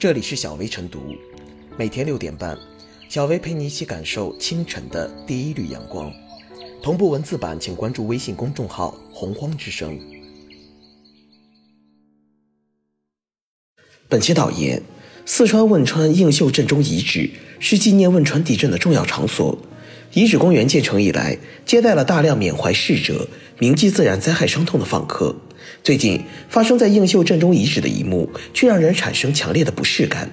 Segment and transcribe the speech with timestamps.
[0.00, 1.14] 这里是小薇晨读，
[1.76, 2.58] 每天六点半，
[3.10, 6.10] 小薇陪你一起感受清晨的第一缕阳光。
[6.82, 10.00] 同步文字版，请关注微信公众号“洪荒之声”。
[14.08, 14.82] 本期导言：
[15.26, 17.28] 四川汶川映秀镇中遗址
[17.58, 19.58] 是纪念汶川地震的重要场所。
[20.12, 23.28] 遗址公园建成以来，接待了大量缅怀逝者、
[23.58, 25.34] 铭记自然灾害伤痛的访客。
[25.84, 30.28] 最近发生在映秀镇中遗址的一幕，却让人产生强烈的不适感。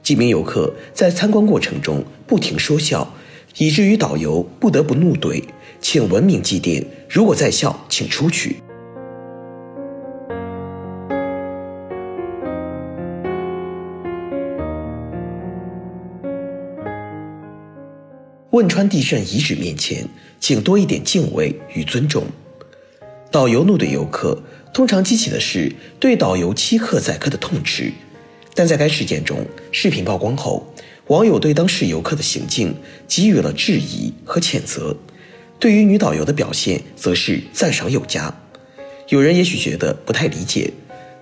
[0.00, 3.12] 几名游客在参观过程中不停说笑，
[3.58, 5.42] 以至于导游不得不怒怼
[5.82, 8.56] ：“请文明祭奠，如果在笑，请出去。”
[18.56, 20.08] 汶川地震遗址面前，
[20.40, 22.24] 请多一点敬畏与尊重。
[23.30, 24.42] 导游怒怼游客，
[24.72, 25.70] 通常激起的是
[26.00, 27.92] 对导游欺客宰客的痛斥。
[28.54, 30.72] 但在该事件中，视频曝光后，
[31.08, 32.74] 网友对当事游客的行径
[33.06, 34.96] 给予了质疑和谴责，
[35.58, 38.34] 对于女导游的表现则是赞赏有加。
[39.10, 40.72] 有人也许觉得不太理解，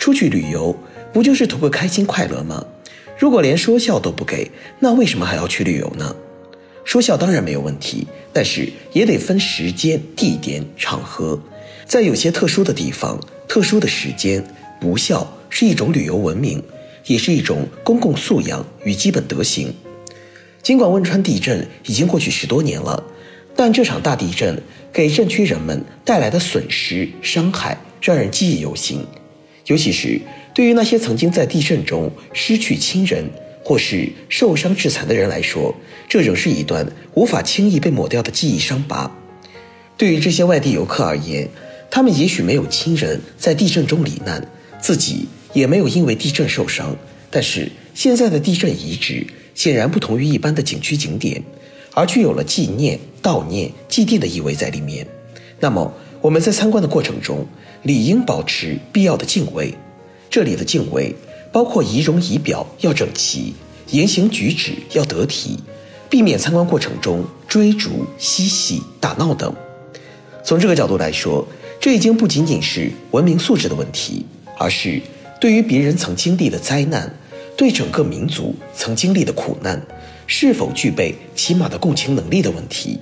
[0.00, 0.76] 出去旅游
[1.12, 2.66] 不就是图个开心快乐吗？
[3.16, 4.50] 如果连说笑都不给，
[4.80, 6.16] 那为什么还要去旅游呢？
[6.84, 11.40] 说笑当然没有问题，但是也得分时间、地点、场合。
[11.86, 14.44] 在有些特殊的地方、特殊的时间，
[14.80, 16.62] 不笑是一种旅游文明，
[17.06, 19.72] 也是一种公共素养与基本德行。
[20.62, 23.02] 尽管汶川地震已经过去十多年了，
[23.56, 24.60] 但这场大地震
[24.92, 29.04] 给震区人们带来的损失、伤害让人记忆犹新。
[29.66, 30.20] 尤其是
[30.54, 33.24] 对于那些曾经在地震中失去亲人。
[33.70, 35.72] 或是受伤致残的人来说，
[36.08, 39.08] 这仍是一段无法轻易被抹掉的记忆伤疤。
[39.96, 41.48] 对于这些外地游客而言，
[41.88, 44.44] 他们也许没有亲人在地震中罹难，
[44.80, 46.96] 自己也没有因为地震受伤。
[47.30, 51.40] 但是现在的地震遗址显然不同于一般的景区景点，
[51.94, 55.06] 而具有了纪念、悼念、祭奠的意味在里面。
[55.60, 57.46] 那么我们在参观的过程中，
[57.84, 59.72] 理应保持必要的敬畏。
[60.28, 61.14] 这里的敬畏。
[61.52, 63.54] 包括仪容仪表要整齐，
[63.90, 65.58] 言行举止要得体，
[66.08, 69.54] 避免参观过程中追逐、嬉戏、打闹等。
[70.44, 71.46] 从这个角度来说，
[71.80, 74.24] 这已经不仅仅是文明素质的问题，
[74.58, 75.00] 而是
[75.40, 77.12] 对于别人曾经历的灾难，
[77.56, 79.80] 对整个民族曾经历的苦难，
[80.26, 82.98] 是否具备起码的共情能力的问题。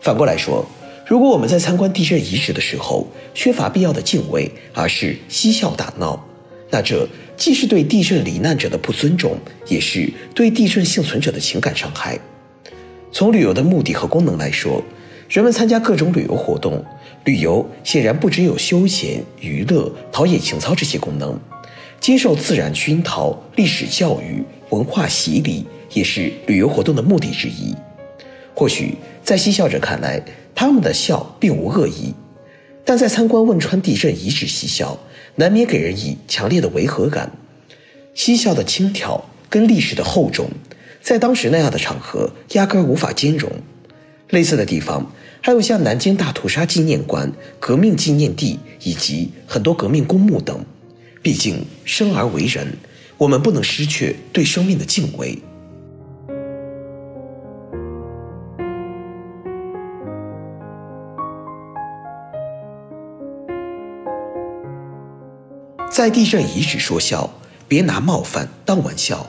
[0.00, 0.64] 反过来说，
[1.06, 6.24] 如果我们在参观地震遗址的时候缺乏必要的敬畏，而是嬉笑打闹，
[6.70, 7.08] 那这。
[7.36, 9.38] 既是对地震罹难者的不尊重，
[9.68, 12.18] 也是对地震幸存者的情感伤害。
[13.12, 14.82] 从旅游的目的和功能来说，
[15.28, 16.82] 人们参加各种旅游活动，
[17.24, 21.38] 旅游显然不只有休闲、娱乐、陶冶情操这些功能，
[22.00, 27.74] 接受自然熏陶、历史教育、文化洗礼，也是旅游活动的目的之一。
[28.54, 30.22] 或许在嬉笑者看来，
[30.54, 32.14] 他们的笑并无恶意，
[32.82, 34.98] 但在参观汶川地震遗址嬉笑。
[35.36, 37.30] 难免给人以强烈的违和感，
[38.14, 40.50] 嬉笑的轻佻跟历史的厚重，
[41.02, 43.50] 在当时那样的场合压根无法兼容。
[44.30, 47.30] 类似的地方还有像南京大屠杀纪念馆、
[47.60, 50.64] 革命纪念地以及很多革命公墓等。
[51.22, 52.76] 毕竟生而为人，
[53.18, 55.38] 我们不能失去对生命的敬畏。
[66.06, 67.28] 在地震遗址说笑，
[67.66, 69.28] 别拿冒犯当玩笑。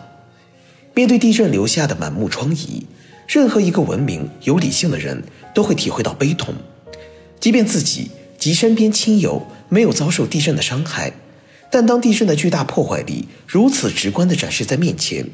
[0.94, 2.84] 面对地震留下的满目疮痍，
[3.28, 5.24] 任何一个文明有理性的人
[5.56, 6.54] 都会体会到悲痛。
[7.40, 11.14] 即便自己及身边亲友没有遭受地震的伤害，
[11.72, 15.28] 但当地震的巨大破坏力如此直观地展示在面前，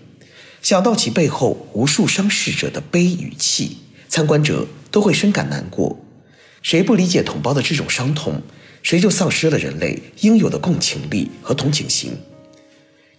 [0.61, 5.99] 想到其背后无数伤逝者的悲与气，参观者都会深感难过。
[6.61, 8.41] 谁不理解同胞的这种伤痛？
[8.83, 12.11] 谁就丧失了人类应有的共情力和同情心。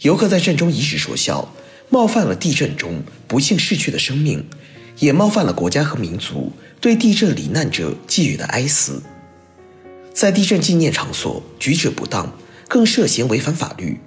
[0.03, 1.53] 游客在震中遗址说笑，
[1.89, 4.45] 冒犯了地震中不幸逝去的生命，
[4.99, 9.03] 也冒犯了国家和民族对地震罹难者寄予的哀思。
[10.13, 12.31] 在地震纪念场所举止不当，
[12.69, 13.99] 更涉嫌违反法律。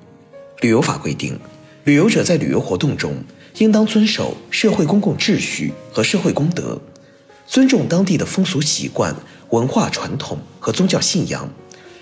[0.62, 1.40] 旅游法规定，
[1.84, 3.24] 旅游者在旅游活动中
[3.58, 6.80] 应当遵守社会公共秩序和社会公德，
[7.48, 9.16] 尊重当地的风俗习惯。
[9.52, 11.50] 文化传统和宗教信仰，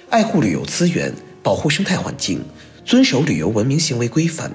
[0.10, 1.14] 爱护旅游资源，
[1.44, 2.42] 保护生态环境，
[2.84, 4.52] 遵守旅游文明行为规范。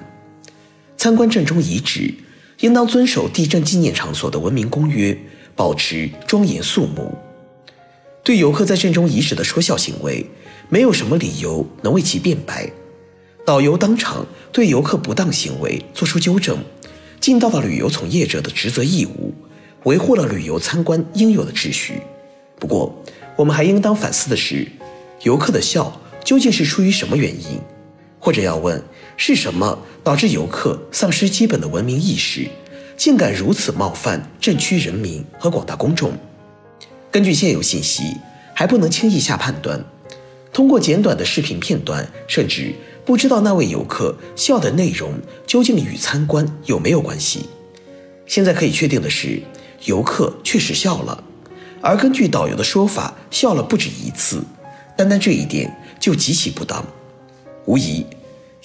[0.97, 2.13] 参观震中遗址，
[2.59, 5.17] 应当遵守地震纪念场所的文明公约，
[5.55, 7.17] 保持庄严肃穆。
[8.23, 10.25] 对游客在震中遗址的说笑行为，
[10.67, 12.69] 没有什么理由能为其辩白。
[13.45, 16.59] 导游当场对游客不当行为作出纠正，
[17.21, 19.33] 尽到了旅游从业者的职责义务，
[19.85, 22.01] 维护了旅游参观应有的秩序。
[22.61, 22.95] 不过，
[23.35, 24.67] 我们还应当反思的是，
[25.23, 27.59] 游客的笑究竟是出于什么原因？
[28.19, 28.79] 或者要问，
[29.17, 32.47] 是什么导致游客丧失基本的文明意识，
[32.95, 36.13] 竟敢如此冒犯镇区人民和广大公众？
[37.09, 38.15] 根据现有信息，
[38.53, 39.83] 还不能轻易下判断。
[40.53, 45.13] 通过简短的视频片段，甚至不知道那位游客笑的内容
[45.47, 47.47] 究竟与参观有没有关系。
[48.27, 49.41] 现在可以确定的是，
[49.85, 51.23] 游客确实笑了，
[51.81, 54.43] 而根据导游的说法，笑了不止一次。
[54.95, 56.85] 单单这一点就极其不当。
[57.65, 58.05] 无疑，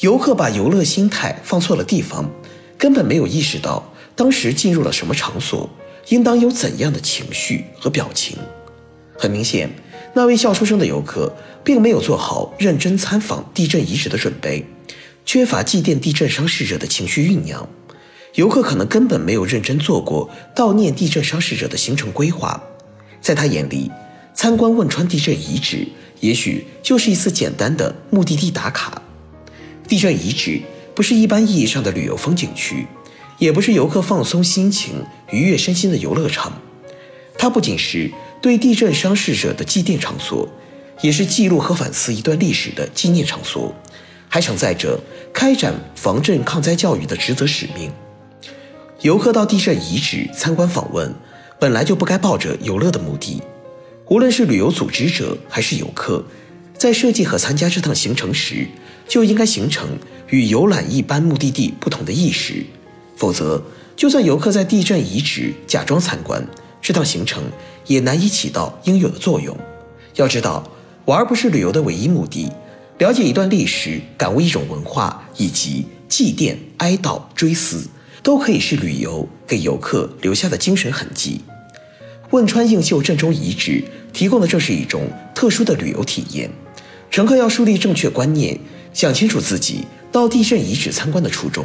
[0.01, 2.31] 游客把游乐心态放错了地方，
[2.77, 5.69] 根本没有意识到当时进入了什么场所，
[6.09, 8.37] 应当有怎样的情绪和表情。
[9.19, 9.71] 很明显，
[10.13, 11.35] 那位笑出声的游客
[11.65, 14.67] 并没有做好认真参访地震遗址的准备，
[15.25, 17.67] 缺乏祭奠地震伤逝者的情绪酝酿。
[18.35, 22.63] 游客可能根本没有认真做过悼念地震伤逝者的行程规划，
[23.27, 23.91] 在他眼里，
[24.33, 25.85] 参观汶川地震遗址。
[26.21, 29.03] 也许就是一次简单的目的地打卡。
[29.89, 30.63] 地震遗址
[30.95, 32.87] 不是一般意义上的旅游风景区，
[33.39, 36.53] 也不是游客放松心情、愉悦身心的游乐场。
[37.37, 40.49] 它不仅是对地震伤逝者的祭奠场所，
[41.03, 43.75] 也是记录和反思一段历史的纪念场所，
[44.29, 45.01] 还承载着
[45.35, 47.91] 开展防震抗灾教育的职责使命。
[49.01, 51.13] 游客到地震遗址参观访问，
[51.59, 53.43] 本来就不该抱着游乐的目的。
[54.09, 56.25] 无论是旅游组织者还是游客，
[56.79, 58.67] 在设计和参加这趟行程时，
[59.09, 59.99] 就应该形成
[60.29, 62.65] 与游览一般目的地不同的意识。
[63.17, 63.63] 否则，
[63.97, 66.47] 就算游客在地震遗址假装参观，
[66.83, 67.43] 这趟行程
[67.87, 69.57] 也难以起到应有的作用。
[70.17, 70.71] 要知道，
[71.07, 72.53] 玩不是旅游的唯一目的，
[72.99, 77.89] 了解一段历史、感悟一种文化，以及祭奠、哀悼、追思，
[78.27, 81.43] 都可以是旅游给游客留下的精神痕迹。
[82.31, 86.51] 汶川映秀震中遗址提供的正是一种特殊的旅游体验。
[87.09, 88.59] 乘客要树立正确观念，
[88.93, 91.65] 想清楚自己到地震遗址参观的初衷。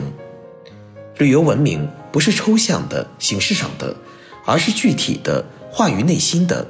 [1.17, 3.97] 旅游文明不是抽象的形式上的，
[4.45, 6.67] 而是具体的化于内心的。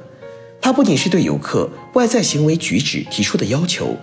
[0.62, 3.94] 它不仅是对游客外在行为举止提出的要求，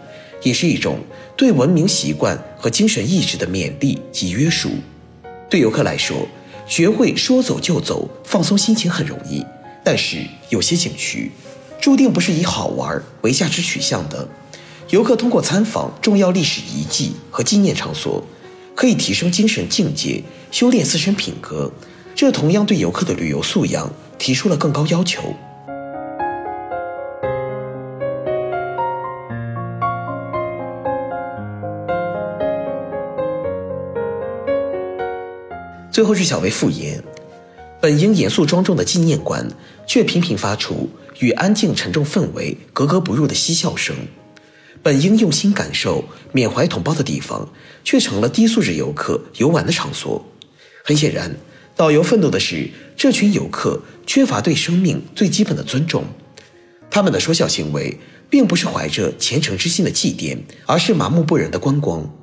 [0.44, 1.00] 也是一种
[1.36, 4.70] 对文明习惯和精神意志的勉励及约束。
[5.50, 6.28] 对游客来说，
[6.68, 9.44] 学会说走就走，放松心情很容易。
[9.84, 10.18] 但是
[10.50, 11.32] 有些景区，
[11.82, 14.28] 注定不是以好玩为价值取向的。
[14.90, 18.24] 游客通过参访重要历史遗迹和纪念场所，
[18.76, 21.72] 可以提升精神境界，修炼自身品格。
[22.16, 25.34] 这同样对游客的旅游素养提出了更高要求。
[35.92, 37.04] 最后是小薇复言。
[37.82, 39.48] 本应严肃庄重的纪念馆，
[39.88, 40.90] 却频频发出
[41.20, 43.96] 与安静沉重氛围格格不入的嬉笑声；
[44.84, 46.04] 本应用心感受、
[46.34, 47.48] 缅怀同胞的地方，
[47.84, 50.26] 却成了低素质游客游玩的场所。
[50.84, 51.34] 很显然，
[51.76, 56.04] 导游愤怒的是这群游客缺乏对生命最基本的尊重。
[56.92, 57.98] 他们的说笑行为，
[58.30, 62.14] 并不是怀着虔诚之心的祭奠，而是麻木不仁的观光。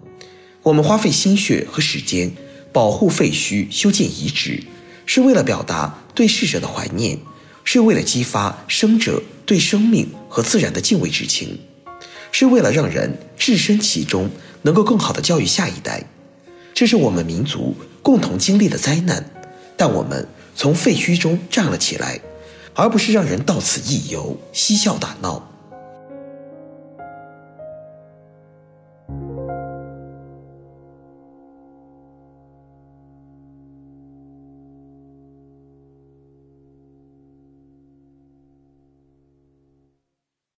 [0.63, 2.33] 我们花费心血和时间
[2.77, 4.63] 保护废墟、修建遗址。
[5.07, 7.19] 是为了表达对逝者的怀念，
[7.65, 11.59] 是为了激发生者对生命和自然的敬畏之情，
[12.31, 14.29] 是为了让人置身其中，
[14.61, 16.05] 能够更好的教育下一代。
[16.75, 19.25] 这是我们民族共同经历的灾难，
[19.79, 22.21] 但我们从废墟中站了起来，
[22.75, 25.51] 而不是让人到此一游，嬉笑打闹。